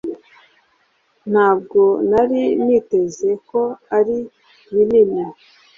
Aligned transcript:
Ntabwo 1.31 1.81
nari 2.09 2.41
niteze 2.65 3.29
ko 3.49 3.59
ari 3.97 4.17
binini 4.73 5.23